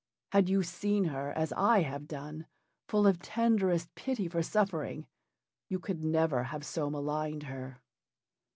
Had 0.31 0.49
you 0.49 0.63
seen 0.63 1.03
her, 1.09 1.31
as 1.33 1.53
I 1.53 1.83
have 1.83 2.07
done 2.07 2.47
full 2.87 3.05
of 3.05 3.19
tenderest 3.19 3.93
pity 3.93 4.27
for 4.27 4.41
suffering 4.41 5.05
you 5.69 5.77
could 5.79 6.03
never 6.03 6.45
have 6.45 6.65
so 6.65 6.89
maligned 6.89 7.43
her." 7.43 7.83